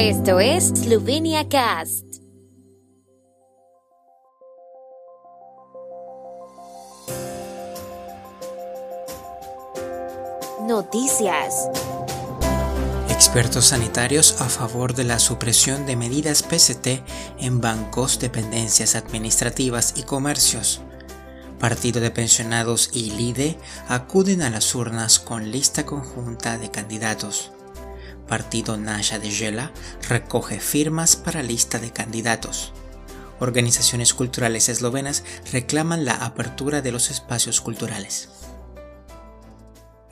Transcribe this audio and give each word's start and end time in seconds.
Esto 0.00 0.38
es 0.38 0.68
Slovenia 0.68 1.48
Cast. 1.48 2.04
Noticias. 10.68 11.68
Expertos 13.08 13.64
sanitarios 13.64 14.40
a 14.40 14.48
favor 14.48 14.94
de 14.94 15.02
la 15.02 15.18
supresión 15.18 15.84
de 15.84 15.96
medidas 15.96 16.44
PCT 16.44 17.02
en 17.40 17.60
bancos, 17.60 18.20
dependencias 18.20 18.94
administrativas 18.94 19.94
y 19.96 20.04
comercios. 20.04 20.80
Partido 21.58 22.00
de 22.00 22.12
Pensionados 22.12 22.90
y 22.92 23.10
LIDE 23.10 23.58
acuden 23.88 24.42
a 24.42 24.50
las 24.50 24.76
urnas 24.76 25.18
con 25.18 25.50
lista 25.50 25.84
conjunta 25.84 26.56
de 26.56 26.70
candidatos. 26.70 27.50
Partido 28.28 28.76
Nasha 28.76 29.18
de 29.18 29.30
Gela 29.30 29.72
recoge 30.08 30.60
firmas 30.60 31.16
para 31.16 31.42
lista 31.42 31.78
de 31.78 31.90
candidatos. 31.90 32.72
Organizaciones 33.40 34.14
culturales 34.14 34.68
eslovenas 34.68 35.24
reclaman 35.52 36.04
la 36.04 36.14
apertura 36.14 36.82
de 36.82 36.92
los 36.92 37.10
espacios 37.10 37.60
culturales. 37.60 38.28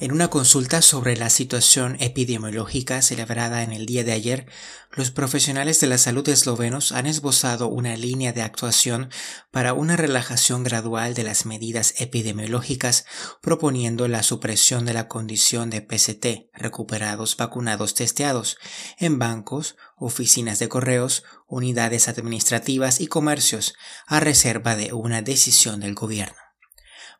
En 0.00 0.10
una 0.10 0.28
consulta 0.28 0.82
sobre 0.82 1.16
la 1.16 1.30
situación 1.30 1.96
epidemiológica 2.00 3.00
celebrada 3.00 3.62
en 3.62 3.70
el 3.70 3.86
día 3.86 4.02
de 4.02 4.10
ayer, 4.10 4.46
los 4.90 5.12
profesionales 5.12 5.78
de 5.78 5.86
la 5.86 5.98
salud 5.98 6.28
eslovenos 6.28 6.90
han 6.90 7.06
esbozado 7.06 7.68
una 7.68 7.96
línea 7.96 8.32
de 8.32 8.42
actuación 8.42 9.08
para 9.52 9.72
una 9.72 9.96
relajación 9.96 10.64
gradual 10.64 11.14
de 11.14 11.22
las 11.22 11.46
medidas 11.46 11.94
epidemiológicas, 11.98 13.06
proponiendo 13.40 14.08
la 14.08 14.24
supresión 14.24 14.84
de 14.84 14.94
la 14.94 15.06
condición 15.06 15.70
de 15.70 15.80
PCT, 15.80 16.50
recuperados 16.52 17.36
vacunados 17.36 17.94
testeados, 17.94 18.58
en 18.98 19.20
bancos, 19.20 19.76
oficinas 19.96 20.58
de 20.58 20.68
correos, 20.68 21.22
unidades 21.46 22.08
administrativas 22.08 23.00
y 23.00 23.06
comercios, 23.06 23.74
a 24.08 24.18
reserva 24.18 24.74
de 24.74 24.92
una 24.92 25.22
decisión 25.22 25.78
del 25.78 25.94
gobierno. 25.94 26.36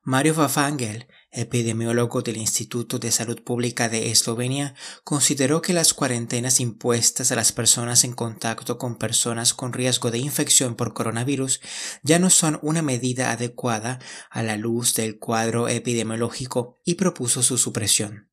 Mario 0.06 0.34
Fafangel, 0.34 1.06
epidemiólogo 1.34 2.22
del 2.22 2.36
Instituto 2.36 2.98
de 2.98 3.10
Salud 3.10 3.42
Pública 3.42 3.88
de 3.88 4.10
Eslovenia, 4.10 4.74
consideró 5.02 5.62
que 5.62 5.72
las 5.72 5.94
cuarentenas 5.94 6.60
impuestas 6.60 7.32
a 7.32 7.36
las 7.36 7.52
personas 7.52 8.04
en 8.04 8.12
contacto 8.12 8.78
con 8.78 8.96
personas 8.96 9.54
con 9.54 9.72
riesgo 9.72 10.10
de 10.10 10.18
infección 10.18 10.74
por 10.74 10.94
coronavirus 10.94 11.60
ya 12.02 12.18
no 12.18 12.30
son 12.30 12.58
una 12.62 12.82
medida 12.82 13.32
adecuada 13.32 13.98
a 14.30 14.42
la 14.42 14.56
luz 14.56 14.94
del 14.94 15.18
cuadro 15.18 15.68
epidemiológico 15.68 16.80
y 16.84 16.94
propuso 16.94 17.42
su 17.42 17.58
supresión. 17.58 18.28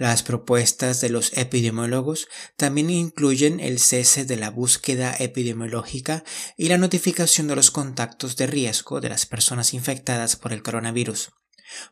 Las 0.00 0.22
propuestas 0.22 1.00
de 1.00 1.10
los 1.10 1.36
epidemiólogos 1.36 2.28
también 2.56 2.90
incluyen 2.90 3.60
el 3.60 3.78
cese 3.78 4.24
de 4.24 4.36
la 4.36 4.50
búsqueda 4.50 5.14
epidemiológica 5.18 6.24
y 6.56 6.68
la 6.68 6.78
notificación 6.78 7.48
de 7.48 7.56
los 7.56 7.70
contactos 7.70 8.36
de 8.36 8.46
riesgo 8.46 9.00
de 9.00 9.10
las 9.10 9.26
personas 9.26 9.74
infectadas 9.74 10.36
por 10.36 10.52
el 10.52 10.62
coronavirus. 10.62 11.32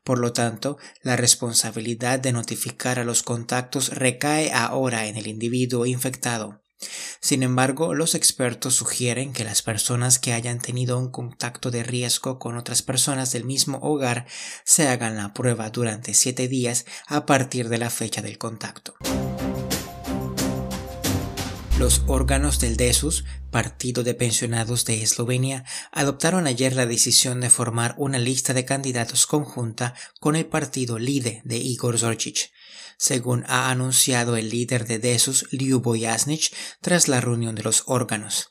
Por 0.05 0.19
lo 0.19 0.33
tanto, 0.33 0.79
la 1.03 1.17
responsabilidad 1.17 2.19
de 2.19 2.33
notificar 2.33 2.99
a 2.99 3.05
los 3.05 3.23
contactos 3.23 3.91
recae 3.91 4.53
ahora 4.53 5.07
en 5.07 5.17
el 5.17 5.27
individuo 5.27 5.87
infectado. 5.87 6.63
Sin 7.21 7.43
embargo, 7.43 7.95
los 7.95 8.15
expertos 8.15 8.77
sugieren 8.77 9.33
que 9.33 9.45
las 9.45 9.63
personas 9.63 10.19
que 10.19 10.33
hayan 10.33 10.61
tenido 10.61 10.99
un 10.99 11.11
contacto 11.11 11.71
de 11.71 11.83
riesgo 11.83 12.39
con 12.39 12.57
otras 12.57 12.83
personas 12.83 13.33
del 13.33 13.45
mismo 13.45 13.79
hogar 13.83 14.27
se 14.65 14.87
hagan 14.87 15.17
la 15.17 15.35
prueba 15.35 15.71
durante 15.71 16.15
siete 16.15 16.47
días 16.47 16.87
a 17.07 17.27
partir 17.27 17.69
de 17.69 17.79
la 17.79 17.91
fecha 17.91 18.23
del 18.23 18.39
contacto. 18.39 18.95
Los 21.79 22.03
órganos 22.09 22.59
del 22.59 22.77
DESUS, 22.77 23.25
Partido 23.53 24.03
de 24.03 24.15
Pensionados 24.15 24.85
de 24.85 25.03
Eslovenia, 25.03 25.65
adoptaron 25.93 26.49
ayer 26.49 26.75
la 26.75 26.87
decisión 26.87 27.41
de 27.41 27.51
formar 27.51 27.95
una 27.99 28.19
lista 28.19 28.53
de 28.53 28.65
candidatos 28.65 29.27
conjunta 29.27 29.95
con 30.19 30.35
el 30.35 30.47
partido 30.47 30.99
LIDE 30.99 31.41
de 31.45 31.59
Igor 31.59 31.97
Zorčić 31.97 32.51
según 32.99 33.45
ha 33.47 33.71
anunciado 33.71 34.37
el 34.37 34.51
líder 34.51 34.87
de 34.87 34.99
DESUS, 34.99 35.47
Liubo 35.53 35.95
Jasnich, 35.97 36.53
tras 36.81 37.07
la 37.07 37.21
reunión 37.21 37.55
de 37.55 37.63
los 37.63 37.85
órganos. 37.87 38.51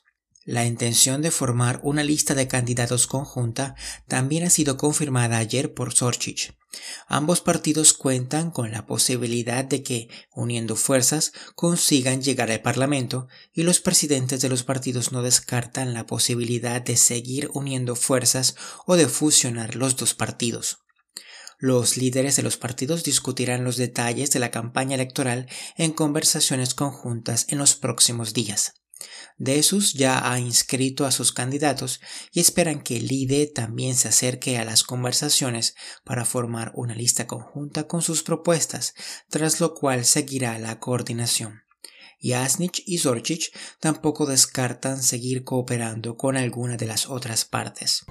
La 0.50 0.64
intención 0.64 1.20
de 1.20 1.30
formar 1.30 1.78
una 1.82 2.02
lista 2.02 2.34
de 2.34 2.48
candidatos 2.48 3.06
conjunta 3.06 3.74
también 4.06 4.44
ha 4.44 4.48
sido 4.48 4.78
confirmada 4.78 5.36
ayer 5.36 5.74
por 5.74 5.92
Sorchich. 5.92 6.54
Ambos 7.06 7.42
partidos 7.42 7.92
cuentan 7.92 8.50
con 8.50 8.72
la 8.72 8.86
posibilidad 8.86 9.62
de 9.62 9.82
que, 9.82 10.08
uniendo 10.34 10.74
fuerzas, 10.74 11.34
consigan 11.54 12.22
llegar 12.22 12.50
al 12.50 12.62
Parlamento 12.62 13.28
y 13.52 13.62
los 13.62 13.80
presidentes 13.80 14.40
de 14.40 14.48
los 14.48 14.62
partidos 14.62 15.12
no 15.12 15.20
descartan 15.20 15.92
la 15.92 16.06
posibilidad 16.06 16.80
de 16.80 16.96
seguir 16.96 17.50
uniendo 17.52 17.94
fuerzas 17.94 18.56
o 18.86 18.96
de 18.96 19.06
fusionar 19.06 19.76
los 19.76 19.96
dos 19.96 20.14
partidos. 20.14 20.78
Los 21.58 21.98
líderes 21.98 22.36
de 22.36 22.42
los 22.42 22.56
partidos 22.56 23.04
discutirán 23.04 23.64
los 23.64 23.76
detalles 23.76 24.30
de 24.30 24.38
la 24.38 24.50
campaña 24.50 24.94
electoral 24.94 25.46
en 25.76 25.92
conversaciones 25.92 26.72
conjuntas 26.72 27.44
en 27.50 27.58
los 27.58 27.74
próximos 27.74 28.32
días. 28.32 28.72
Desus 29.36 29.94
ya 29.94 30.30
ha 30.30 30.40
inscrito 30.40 31.06
a 31.06 31.12
sus 31.12 31.32
candidatos 31.32 32.00
y 32.32 32.40
esperan 32.40 32.82
que 32.82 32.96
el 32.96 33.10
IDE 33.10 33.46
también 33.46 33.94
se 33.94 34.08
acerque 34.08 34.58
a 34.58 34.64
las 34.64 34.82
conversaciones 34.82 35.74
para 36.04 36.24
formar 36.24 36.72
una 36.74 36.94
lista 36.94 37.26
conjunta 37.26 37.86
con 37.86 38.02
sus 38.02 38.22
propuestas, 38.22 38.94
tras 39.28 39.60
lo 39.60 39.74
cual 39.74 40.04
seguirá 40.04 40.58
la 40.58 40.80
coordinación. 40.80 41.62
Jasnich 42.20 42.82
y 42.84 42.98
Zorchich 42.98 43.52
tampoco 43.78 44.26
descartan 44.26 45.02
seguir 45.02 45.44
cooperando 45.44 46.16
con 46.16 46.36
alguna 46.36 46.76
de 46.76 46.86
las 46.86 47.06
otras 47.06 47.44
partes 47.44 48.04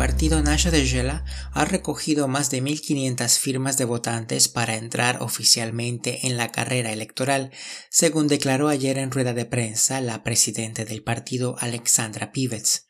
partido 0.00 0.40
Nasha 0.40 0.70
de 0.70 0.86
Gela 0.86 1.26
ha 1.52 1.66
recogido 1.66 2.26
más 2.26 2.50
de 2.50 2.62
1.500 2.62 3.38
firmas 3.38 3.76
de 3.76 3.84
votantes 3.84 4.48
para 4.48 4.76
entrar 4.76 5.20
oficialmente 5.20 6.26
en 6.26 6.38
la 6.38 6.50
carrera 6.50 6.90
electoral, 6.90 7.50
según 7.90 8.26
declaró 8.26 8.68
ayer 8.68 8.96
en 8.96 9.10
rueda 9.10 9.34
de 9.34 9.44
prensa 9.44 10.00
la 10.00 10.24
presidenta 10.24 10.86
del 10.86 11.02
partido 11.02 11.56
Alexandra 11.58 12.32
Pivets. 12.32 12.86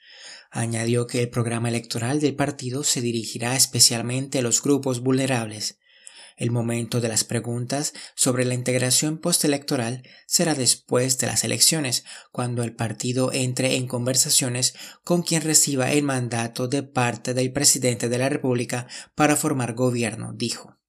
Añadió 0.53 1.09
que 1.09 1.21
el 1.21 1.31
programa 1.31 1.69
electoral 1.69 2.21
del 2.21 2.37
partido 2.37 2.85
se 2.85 3.01
dirigirá 3.01 3.57
especialmente 3.57 4.39
a 4.39 4.43
los 4.43 4.63
grupos 4.63 5.01
vulnerables, 5.01 5.80
el 6.41 6.51
momento 6.51 7.01
de 7.01 7.09
las 7.09 7.23
preguntas 7.23 7.93
sobre 8.17 8.45
la 8.45 8.55
integración 8.55 9.19
postelectoral 9.19 10.03
será 10.27 10.55
después 10.55 11.19
de 11.19 11.29
las 11.29 11.45
elecciones, 11.45 12.05
cuando 12.33 12.65
el 12.65 12.75
partido 12.75 13.31
entre 13.33 13.77
en 13.77 13.87
conversaciones 13.87 14.75
con 15.05 15.23
quien 15.23 15.43
reciba 15.43 15.93
el 15.93 16.03
mandato 16.03 16.67
de 16.67 16.83
parte 16.83 17.35
del 17.35 17.53
presidente 17.53 18.09
de 18.09 18.19
la 18.19 18.31
República 18.31 18.89
para 19.15 19.37
formar 19.37 19.75
gobierno, 19.75 20.33
dijo. 20.33 20.80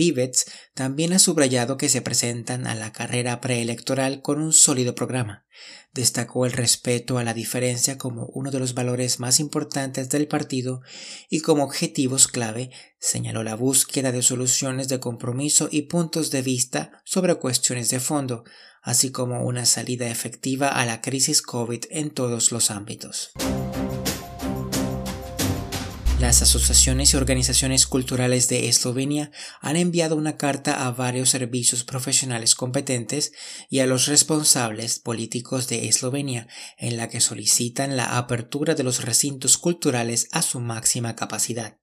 Pivets 0.00 0.46
también 0.72 1.12
ha 1.12 1.18
subrayado 1.18 1.76
que 1.76 1.90
se 1.90 2.00
presentan 2.00 2.66
a 2.66 2.74
la 2.74 2.90
carrera 2.90 3.42
preelectoral 3.42 4.22
con 4.22 4.40
un 4.40 4.54
sólido 4.54 4.94
programa. 4.94 5.44
Destacó 5.92 6.46
el 6.46 6.52
respeto 6.52 7.18
a 7.18 7.22
la 7.22 7.34
diferencia 7.34 7.98
como 7.98 8.24
uno 8.32 8.50
de 8.50 8.58
los 8.60 8.72
valores 8.72 9.20
más 9.20 9.40
importantes 9.40 10.08
del 10.08 10.26
partido 10.26 10.80
y 11.28 11.40
como 11.40 11.64
objetivos 11.64 12.28
clave 12.28 12.70
señaló 12.98 13.42
la 13.42 13.56
búsqueda 13.56 14.10
de 14.10 14.22
soluciones 14.22 14.88
de 14.88 15.00
compromiso 15.00 15.68
y 15.70 15.82
puntos 15.82 16.30
de 16.30 16.40
vista 16.40 17.02
sobre 17.04 17.34
cuestiones 17.34 17.90
de 17.90 18.00
fondo, 18.00 18.44
así 18.80 19.12
como 19.12 19.44
una 19.44 19.66
salida 19.66 20.08
efectiva 20.08 20.68
a 20.68 20.86
la 20.86 21.02
crisis 21.02 21.42
COVID 21.42 21.84
en 21.90 22.08
todos 22.08 22.52
los 22.52 22.70
ámbitos. 22.70 23.32
Las 26.30 26.42
asociaciones 26.42 27.12
y 27.12 27.16
organizaciones 27.16 27.88
culturales 27.88 28.48
de 28.48 28.68
Eslovenia 28.68 29.32
han 29.60 29.74
enviado 29.74 30.14
una 30.14 30.36
carta 30.36 30.86
a 30.86 30.92
varios 30.92 31.28
servicios 31.28 31.82
profesionales 31.82 32.54
competentes 32.54 33.32
y 33.68 33.80
a 33.80 33.86
los 33.88 34.06
responsables 34.06 35.00
políticos 35.00 35.66
de 35.66 35.88
Eslovenia 35.88 36.46
en 36.78 36.96
la 36.96 37.08
que 37.08 37.20
solicitan 37.20 37.96
la 37.96 38.16
apertura 38.16 38.76
de 38.76 38.84
los 38.84 39.04
recintos 39.04 39.58
culturales 39.58 40.28
a 40.30 40.42
su 40.42 40.60
máxima 40.60 41.16
capacidad. 41.16 41.78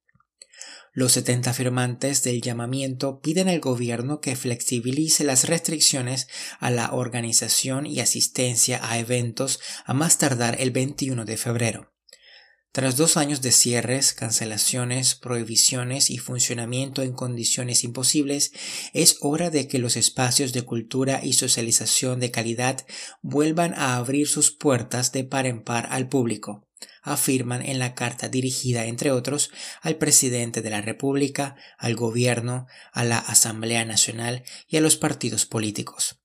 Los 0.93 1.11
70 1.11 1.51
firmantes 1.51 2.23
del 2.23 2.41
llamamiento 2.41 3.19
piden 3.19 3.49
al 3.49 3.59
gobierno 3.59 4.21
que 4.21 4.37
flexibilice 4.37 5.25
las 5.25 5.49
restricciones 5.49 6.29
a 6.61 6.71
la 6.71 6.93
organización 6.93 7.85
y 7.85 7.99
asistencia 7.99 8.79
a 8.81 8.97
eventos 8.97 9.59
a 9.83 9.93
más 9.93 10.17
tardar 10.17 10.55
el 10.61 10.71
21 10.71 11.25
de 11.25 11.35
febrero. 11.35 11.96
Tras 12.71 12.95
dos 12.95 13.17
años 13.17 13.41
de 13.41 13.51
cierres, 13.51 14.13
cancelaciones, 14.13 15.15
prohibiciones 15.15 16.11
y 16.11 16.19
funcionamiento 16.19 17.01
en 17.01 17.13
condiciones 17.13 17.83
imposibles, 17.83 18.51
es 18.93 19.17
hora 19.21 19.49
de 19.49 19.67
que 19.67 19.79
los 19.79 19.95
espacios 19.95 20.53
de 20.53 20.61
cultura 20.61 21.21
y 21.23 21.33
socialización 21.33 22.19
de 22.19 22.29
calidad 22.29 22.85
vuelvan 23.23 23.73
a 23.73 23.95
abrir 23.95 24.27
sus 24.27 24.51
puertas 24.51 25.11
de 25.11 25.23
par 25.23 25.47
en 25.47 25.63
par 25.63 25.87
al 25.89 26.07
público. 26.07 26.67
afirman 27.01 27.65
en 27.65 27.79
la 27.79 27.95
carta 27.95 28.27
dirigida, 28.27 28.85
entre 28.85 29.11
otros, 29.11 29.49
al 29.81 29.95
presidente 29.95 30.61
de 30.61 30.69
la 30.69 30.81
República, 30.81 31.55
al 31.77 31.95
gobierno, 31.95 32.67
a 32.91 33.05
la 33.05 33.17
Asamblea 33.17 33.85
Nacional 33.85 34.43
y 34.67 34.75
a 34.75 34.81
los 34.81 34.97
partidos 34.97 35.45
políticos. 35.45 36.19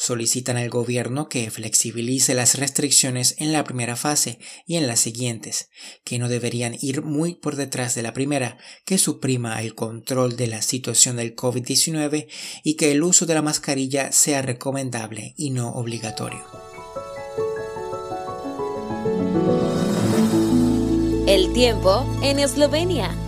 Solicitan 0.00 0.56
al 0.56 0.70
gobierno 0.70 1.28
que 1.28 1.50
flexibilice 1.50 2.32
las 2.32 2.56
restricciones 2.56 3.34
en 3.38 3.52
la 3.52 3.64
primera 3.64 3.96
fase 3.96 4.38
y 4.64 4.76
en 4.76 4.86
las 4.86 5.00
siguientes, 5.00 5.70
que 6.04 6.20
no 6.20 6.28
deberían 6.28 6.76
ir 6.80 7.02
muy 7.02 7.34
por 7.34 7.56
detrás 7.56 7.96
de 7.96 8.02
la 8.02 8.12
primera, 8.12 8.58
que 8.84 8.96
suprima 8.96 9.60
el 9.60 9.74
control 9.74 10.36
de 10.36 10.46
la 10.46 10.62
situación 10.62 11.16
del 11.16 11.34
COVID-19 11.34 12.28
y 12.62 12.74
que 12.74 12.92
el 12.92 13.02
uso 13.02 13.26
de 13.26 13.34
la 13.34 13.42
mascarilla 13.42 14.12
sea 14.12 14.40
recomendable 14.40 15.34
y 15.36 15.50
no 15.50 15.72
obligatorio. 15.72 16.44
El 21.26 21.52
tiempo 21.52 22.06
en 22.22 22.38
Eslovenia. 22.38 23.27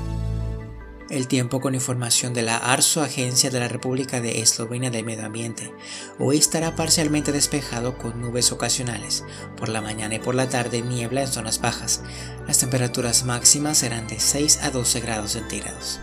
El 1.10 1.26
tiempo 1.26 1.60
con 1.60 1.74
información 1.74 2.34
de 2.34 2.42
la 2.42 2.56
ARSO, 2.56 3.02
Agencia 3.02 3.50
de 3.50 3.58
la 3.58 3.66
República 3.66 4.20
de 4.20 4.40
Eslovenia 4.40 4.92
del 4.92 5.04
Medio 5.04 5.26
Ambiente. 5.26 5.74
Hoy 6.20 6.38
estará 6.38 6.76
parcialmente 6.76 7.32
despejado 7.32 7.98
con 7.98 8.20
nubes 8.20 8.52
ocasionales. 8.52 9.24
Por 9.56 9.70
la 9.70 9.80
mañana 9.80 10.14
y 10.14 10.18
por 10.20 10.36
la 10.36 10.48
tarde 10.48 10.82
niebla 10.82 11.22
en 11.22 11.26
zonas 11.26 11.60
bajas. 11.60 12.02
Las 12.46 12.58
temperaturas 12.58 13.24
máximas 13.24 13.78
serán 13.78 14.06
de 14.06 14.20
6 14.20 14.60
a 14.62 14.70
12 14.70 15.00
grados 15.00 15.32
centígrados. 15.32 16.00